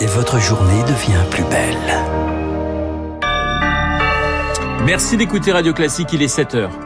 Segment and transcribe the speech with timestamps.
[0.00, 1.76] et votre journée devient plus belle.
[4.84, 6.70] Merci d'écouter Radio Classique, il est 7 heures.–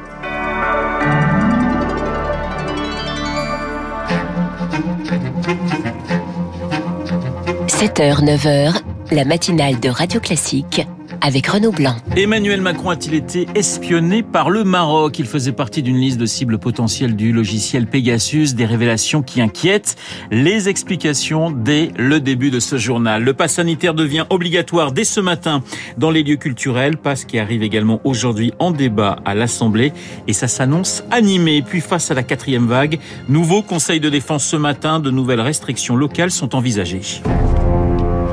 [7.68, 8.80] 7h, 9h,
[9.10, 10.86] la matinale de Radio Classique
[11.22, 11.94] avec Renaud Blanc.
[12.16, 15.18] Emmanuel Macron a-t-il été espionné par le Maroc?
[15.18, 19.96] Il faisait partie d'une liste de cibles potentielles du logiciel Pegasus, des révélations qui inquiètent.
[20.30, 23.22] Les explications dès le début de ce journal.
[23.22, 25.62] Le pass sanitaire devient obligatoire dès ce matin
[25.96, 29.92] dans les lieux culturels, pass qui arrive également aujourd'hui en débat à l'Assemblée
[30.26, 31.62] et ça s'annonce animé.
[31.62, 35.94] Puis face à la quatrième vague, nouveau conseil de défense ce matin, de nouvelles restrictions
[35.94, 37.02] locales sont envisagées.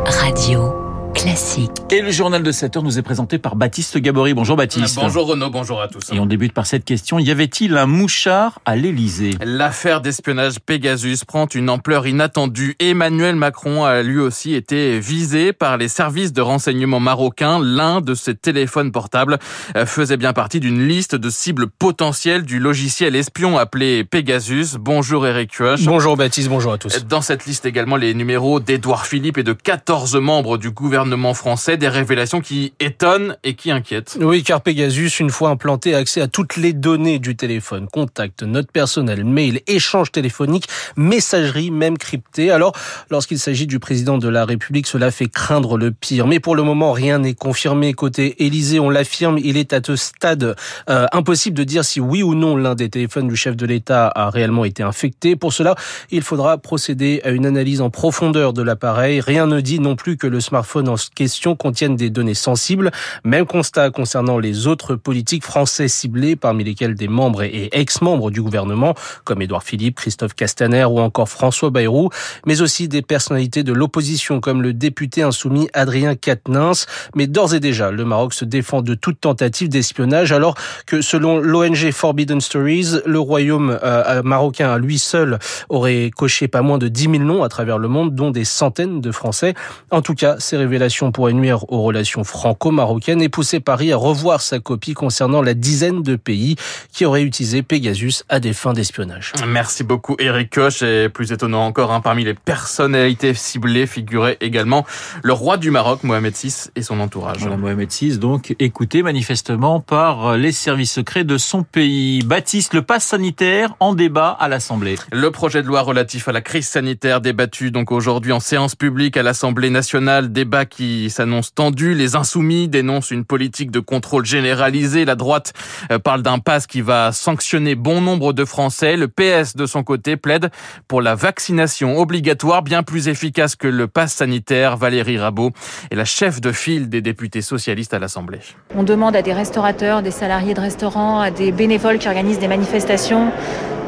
[0.06, 0.79] Radio
[1.20, 1.72] classique.
[1.92, 4.34] Et le journal de 7 heures nous est présenté par Baptiste Gabory.
[4.34, 4.96] Bonjour Baptiste.
[4.96, 6.14] Bonjour Renaud, bonjour à tous.
[6.14, 7.20] Et on débute par cette question.
[7.20, 12.78] Y avait-il un mouchard à l'Elysée L'affaire d'espionnage Pegasus prend une ampleur inattendue.
[12.80, 17.60] Emmanuel Macron a lui aussi été visé par les services de renseignement marocains.
[17.62, 19.40] L'un de ses téléphones portables
[19.86, 24.78] faisait bien partie d'une liste de cibles potentielles du logiciel espion appelé Pegasus.
[24.80, 25.84] Bonjour Eric Kioch.
[25.84, 27.06] Bonjour Baptiste, bonjour à tous.
[27.06, 31.78] Dans cette liste également les numéros d'Edouard Philippe et de 14 membres du gouvernement français,
[31.78, 34.18] des révélations qui étonnent et qui inquiètent.
[34.22, 38.44] Oui, car Pegasus, une fois implanté, a accès à toutes les données du téléphone, contacts,
[38.44, 42.52] notes personnelles, mails, échanges téléphoniques, messagerie, même cryptée.
[42.52, 42.74] Alors,
[43.10, 46.28] lorsqu'il s'agit du président de la République, cela fait craindre le pire.
[46.28, 47.94] Mais pour le moment, rien n'est confirmé.
[47.94, 50.56] Côté Élysée, on l'affirme, il est à ce stade
[50.90, 54.12] euh, impossible de dire si oui ou non l'un des téléphones du chef de l'État
[54.14, 55.36] a réellement été infecté.
[55.36, 55.76] Pour cela,
[56.12, 59.22] il faudra procéder à une analyse en profondeur de l'appareil.
[59.22, 62.92] Rien ne dit non plus que le smartphone en question contiennent des données sensibles.
[63.24, 68.42] Même constat concernant les autres politiques français ciblés, parmi lesquels des membres et ex-membres du
[68.42, 72.10] gouvernement, comme Édouard Philippe, Christophe Castaner ou encore François Bayrou,
[72.46, 76.86] mais aussi des personnalités de l'opposition, comme le député insoumis Adrien Quatennens.
[77.16, 80.56] Mais d'ores et déjà, le Maroc se défend de toute tentative d'espionnage, alors
[80.86, 86.62] que selon l'ONG Forbidden Stories, le royaume euh, marocain à lui seul aurait coché pas
[86.62, 89.54] moins de 10 000 noms à travers le monde, dont des centaines de Français.
[89.92, 94.40] En tout cas, ces révélations pourrait nuire aux relations franco-marocaines et pousser Paris à revoir
[94.40, 96.56] sa copie concernant la dizaine de pays
[96.94, 99.34] qui auraient utilisé Pegasus à des fins d'espionnage.
[99.46, 104.86] Merci beaucoup Eric Koch et plus étonnant encore, hein, parmi les personnalités ciblées figurait également
[105.22, 107.40] le roi du Maroc, Mohamed VI et son entourage.
[107.40, 112.22] Voilà, Mohamed VI, donc écouté manifestement par les services secrets de son pays.
[112.24, 114.96] Baptiste, le pass sanitaire en débat à l'Assemblée.
[115.12, 119.18] Le projet de loi relatif à la crise sanitaire débattu donc aujourd'hui en séance publique
[119.18, 121.94] à l'Assemblée nationale, débat qui s'annonce tendu.
[121.94, 125.06] Les insoumis dénoncent une politique de contrôle généralisé.
[125.06, 125.54] La droite
[125.92, 128.96] euh, parle d'un pass qui va sanctionner bon nombre de Français.
[128.96, 130.50] Le PS, de son côté, plaide
[130.88, 134.78] pour la vaccination obligatoire, bien plus efficace que le pass sanitaire.
[134.78, 135.52] Valérie Rabault
[135.92, 138.40] est la chef de file des députés socialistes à l'Assemblée.
[138.76, 142.48] On demande à des restaurateurs, des salariés de restaurants, à des bénévoles qui organisent des
[142.48, 143.32] manifestations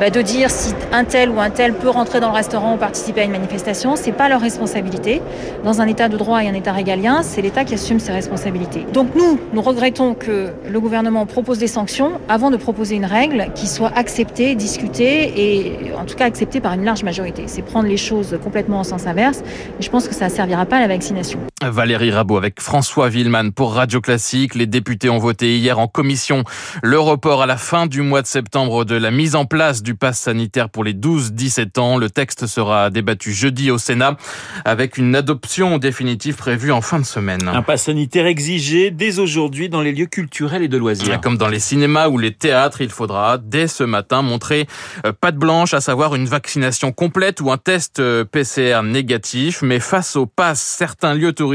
[0.01, 2.77] bah, de dire si un tel ou un tel peut rentrer dans le restaurant ou
[2.77, 5.21] participer à une manifestation, c'est pas leur responsabilité.
[5.63, 8.85] Dans un état de droit et un état régalien, c'est l'État qui assume ses responsabilités.
[8.93, 13.47] Donc nous, nous regrettons que le gouvernement propose des sanctions avant de proposer une règle
[13.55, 17.43] qui soit acceptée, discutée et en tout cas acceptée par une large majorité.
[17.47, 19.43] C'est prendre les choses complètement en sens inverse
[19.79, 21.39] et je pense que ça ne servira pas à la vaccination.
[21.63, 24.55] Valérie Rabault avec François Villeman pour Radio Classique.
[24.55, 26.43] Les députés ont voté hier en commission
[26.81, 29.93] le report à la fin du mois de septembre de la mise en place du
[29.93, 31.97] pass sanitaire pour les 12-17 ans.
[31.97, 34.17] Le texte sera débattu jeudi au Sénat
[34.65, 37.47] avec une adoption définitive prévue en fin de semaine.
[37.47, 41.21] Un pass sanitaire exigé dès aujourd'hui dans les lieux culturels et de loisirs.
[41.21, 44.67] Comme dans les cinémas ou les théâtres, il faudra dès ce matin montrer
[45.05, 49.61] euh, patte blanche, à savoir une vaccination complète ou un test euh, PCR négatif.
[49.61, 51.50] Mais face au pass, certains lieux touristiques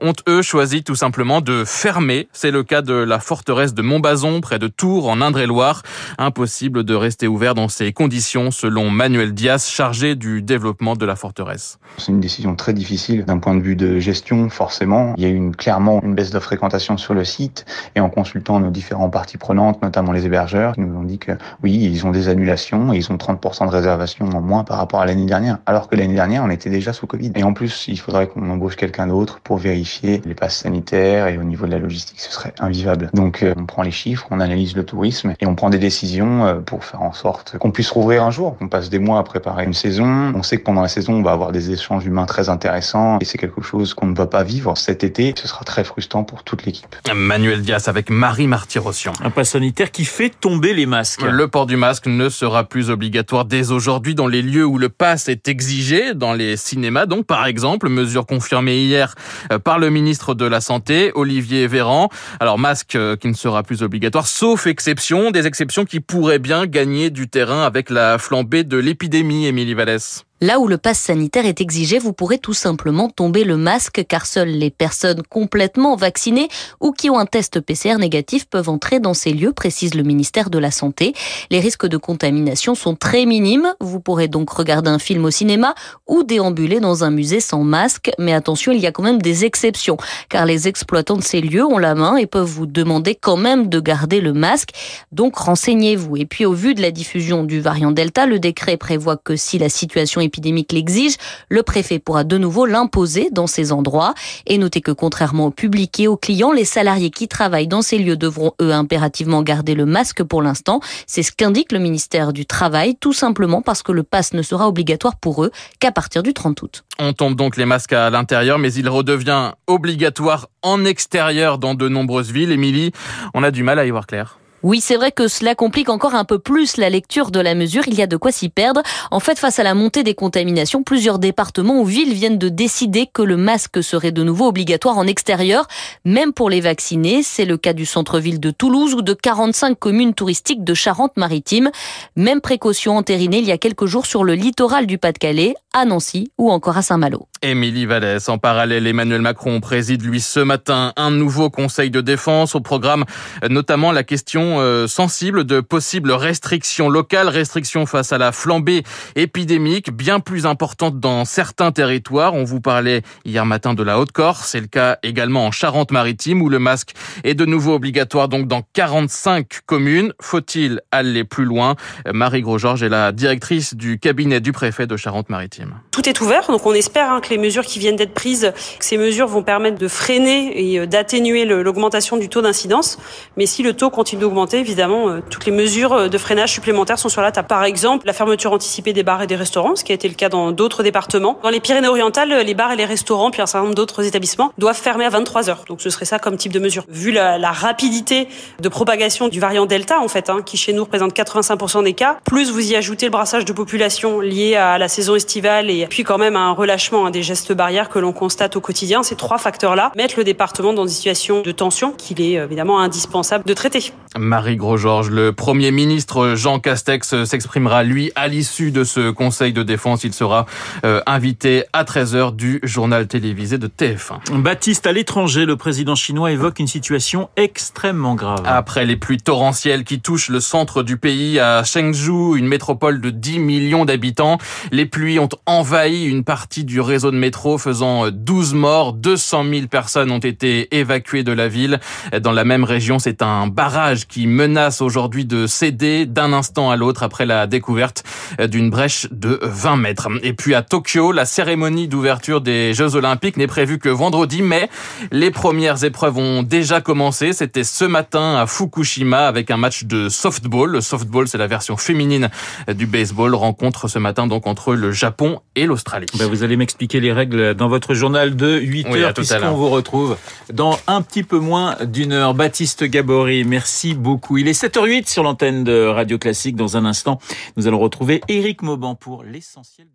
[0.00, 2.28] ont eux choisi tout simplement de fermer.
[2.32, 5.82] C'est le cas de la forteresse de Montbazon près de Tours en Indre-et-Loire.
[6.18, 11.16] Impossible de rester ouvert dans ces conditions, selon Manuel Diaz, chargé du développement de la
[11.16, 11.78] forteresse.
[11.98, 15.14] C'est une décision très difficile d'un point de vue de gestion, forcément.
[15.16, 17.64] Il y a eu clairement une baisse de fréquentation sur le site
[17.94, 21.32] et en consultant nos différentes parties prenantes, notamment les hébergeurs, ils nous ont dit que
[21.62, 25.00] oui, ils ont des annulations et ils ont 30% de réservations en moins par rapport
[25.00, 27.32] à l'année dernière, alors que l'année dernière, on était déjà sous Covid.
[27.34, 31.36] Et en plus, il faudrait qu'on embauche quelqu'un d'autre pour vérifier les passes sanitaires et
[31.36, 33.10] au niveau de la logistique, ce serait invivable.
[33.12, 36.46] Donc, euh, on prend les chiffres, on analyse le tourisme et on prend des décisions
[36.46, 38.56] euh, pour faire en sorte qu'on puisse rouvrir un jour.
[38.60, 40.32] On passe des mois à préparer une saison.
[40.34, 43.26] On sait que pendant la saison, on va avoir des échanges humains très intéressants et
[43.26, 45.34] c'est quelque chose qu'on ne va pas vivre cet été.
[45.36, 46.96] Ce sera très frustrant pour toute l'équipe.
[47.14, 49.12] Manuel Dias avec Marie Martirossian.
[49.22, 51.22] Un pass sanitaire qui fait tomber les masques.
[51.22, 54.88] Le port du masque ne sera plus obligatoire dès aujourd'hui dans les lieux où le
[54.88, 59.14] pass est exigé, dans les cinémas donc par exemple, mesure confirmée hier
[59.52, 62.08] euh, par le ministre de la Santé, Olivier Véran.
[62.40, 66.66] Alors masque euh, qui ne sera plus obligatoire, sauf exception, des exceptions qui pourraient bien
[66.66, 70.25] gagner du terrain avec la flambée de l'épidémie, Émilie Vallès.
[70.42, 74.26] Là où le pass sanitaire est exigé, vous pourrez tout simplement tomber le masque car
[74.26, 76.48] seules les personnes complètement vaccinées
[76.78, 80.50] ou qui ont un test PCR négatif peuvent entrer dans ces lieux, précise le ministère
[80.50, 81.14] de la Santé.
[81.50, 83.72] Les risques de contamination sont très minimes.
[83.80, 85.74] Vous pourrez donc regarder un film au cinéma
[86.06, 88.10] ou déambuler dans un musée sans masque.
[88.18, 89.96] Mais attention, il y a quand même des exceptions
[90.28, 93.70] car les exploitants de ces lieux ont la main et peuvent vous demander quand même
[93.70, 94.72] de garder le masque.
[95.12, 96.18] Donc renseignez-vous.
[96.18, 99.56] Et puis au vu de la diffusion du variant Delta, le décret prévoit que si
[99.56, 101.16] la situation épidémique l'exige,
[101.48, 104.14] le préfet pourra de nouveau l'imposer dans ces endroits.
[104.46, 107.98] Et notez que contrairement au public et aux clients, les salariés qui travaillent dans ces
[107.98, 110.80] lieux devront eux impérativement garder le masque pour l'instant.
[111.06, 114.68] C'est ce qu'indique le ministère du Travail, tout simplement parce que le pass ne sera
[114.68, 115.50] obligatoire pour eux
[115.80, 116.84] qu'à partir du 30 août.
[116.98, 121.88] On tombe donc les masques à l'intérieur, mais il redevient obligatoire en extérieur dans de
[121.88, 122.52] nombreuses villes.
[122.52, 122.92] Émilie,
[123.34, 124.38] on a du mal à y voir clair.
[124.62, 127.84] Oui, c'est vrai que cela complique encore un peu plus la lecture de la mesure.
[127.86, 128.82] Il y a de quoi s'y perdre.
[129.10, 133.06] En fait, face à la montée des contaminations, plusieurs départements ou villes viennent de décider
[133.12, 135.68] que le masque serait de nouveau obligatoire en extérieur,
[136.04, 137.22] même pour les vaccinés.
[137.22, 141.70] C'est le cas du centre-ville de Toulouse ou de 45 communes touristiques de Charente-Maritime.
[142.16, 146.30] Même précaution entérinée il y a quelques jours sur le littoral du Pas-de-Calais, à Nancy
[146.38, 147.28] ou encore à Saint-Malo.
[147.42, 148.28] Émilie Vallès.
[148.28, 152.54] En parallèle, Emmanuel Macron préside, lui, ce matin, un nouveau conseil de défense.
[152.54, 153.04] Au programme,
[153.48, 158.82] notamment la question euh, sensible de possibles restrictions locales, restrictions face à la flambée
[159.14, 162.34] épidémique, bien plus importante dans certains territoires.
[162.34, 164.48] On vous parlait hier matin de la Haute-Corse.
[164.48, 166.94] C'est le cas également en Charente-Maritime où le masque
[167.24, 170.12] est de nouveau obligatoire donc dans 45 communes.
[170.20, 171.76] Faut-il aller plus loin?
[172.12, 175.74] Marie Grosgeorges est la directrice du cabinet du préfet de Charente-Maritime.
[175.90, 178.84] Tout est ouvert, donc on espère hein, que les mesures qui viennent d'être prises, que
[178.84, 182.98] ces mesures vont permettre de freiner et euh, d'atténuer l'augmentation du taux d'incidence.
[183.36, 186.98] Mais si le taux continue d'augmenter, évidemment, euh, toutes les mesures euh, de freinage supplémentaires
[186.98, 187.48] sont sur la table.
[187.48, 190.14] Par exemple, la fermeture anticipée des bars et des restaurants, ce qui a été le
[190.14, 191.38] cas dans d'autres départements.
[191.42, 194.76] Dans les Pyrénées-Orientales, les bars et les restaurants, puis un certain nombre d'autres établissements, doivent
[194.76, 195.64] fermer à 23 heures.
[195.68, 196.84] Donc ce serait ça comme type de mesure.
[196.88, 198.28] Vu la, la rapidité
[198.60, 202.18] de propagation du variant Delta, en fait, hein, qui chez nous représente 85% des cas,
[202.24, 206.04] plus vous y ajoutez le brassage de population lié à la saison estivale et puis
[206.04, 209.38] quand même un relâchement hein, des gestes barrières que l'on constate au quotidien, ces trois
[209.38, 213.92] facteurs-là mettent le département dans une situation de tension qu'il est évidemment indispensable de traiter.
[214.26, 219.62] Marie Gros-Georges, le Premier ministre Jean Castex s'exprimera, lui, à l'issue de ce Conseil de
[219.62, 220.04] défense.
[220.04, 220.46] Il sera
[220.84, 224.40] euh, invité à 13h du journal télévisé de TF1.
[224.42, 228.42] Baptiste, à l'étranger, le président chinois évoque une situation extrêmement grave.
[228.44, 233.10] Après les pluies torrentielles qui touchent le centre du pays, à Chengzhou, une métropole de
[233.10, 234.38] 10 millions d'habitants,
[234.72, 238.92] les pluies ont envahi une partie du réseau de métro, faisant 12 morts.
[238.92, 241.78] 200 000 personnes ont été évacuées de la ville.
[242.20, 246.76] Dans la même région, c'est un barrage qui menace aujourd'hui de céder d'un instant à
[246.76, 248.04] l'autre après la découverte
[248.38, 250.08] d'une brèche de 20 mètres.
[250.22, 254.70] Et puis à Tokyo, la cérémonie d'ouverture des Jeux Olympiques n'est prévue que vendredi, mais
[255.10, 257.32] les premières épreuves ont déjà commencé.
[257.32, 260.70] C'était ce matin à Fukushima avec un match de softball.
[260.70, 262.30] Le softball, c'est la version féminine
[262.68, 263.34] du baseball.
[263.34, 266.06] Rencontre ce matin donc entre le Japon et l'Australie.
[266.18, 269.68] Ben vous allez m'expliquer les règles dans votre journal de 8 Oui, heures, puisqu'on vous
[269.68, 270.16] retrouve
[270.52, 272.34] dans un petit peu moins d'une heure.
[272.34, 273.94] Baptiste Gabory, merci
[274.36, 276.54] Il est 7h08 sur l'antenne de Radio Classique.
[276.54, 277.18] Dans un instant,
[277.56, 279.88] nous allons retrouver Éric Mauban pour l'essentiel